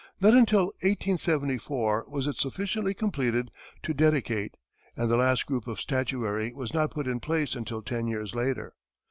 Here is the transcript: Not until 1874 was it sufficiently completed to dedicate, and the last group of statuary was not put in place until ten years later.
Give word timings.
Not 0.19 0.33
until 0.33 0.73
1874 0.81 2.05
was 2.09 2.25
it 2.25 2.37
sufficiently 2.37 2.95
completed 2.95 3.51
to 3.83 3.93
dedicate, 3.93 4.57
and 4.97 5.07
the 5.07 5.15
last 5.15 5.45
group 5.45 5.67
of 5.67 5.79
statuary 5.79 6.51
was 6.53 6.73
not 6.73 6.89
put 6.89 7.05
in 7.05 7.19
place 7.19 7.53
until 7.53 7.83
ten 7.83 8.07
years 8.07 8.33
later. 8.33 8.73